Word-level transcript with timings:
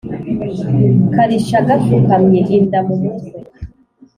Karisha 1.13 1.57
gapfukamye.-Inda 1.67 2.79
mu 2.87 2.95
mutwe. 3.01 3.39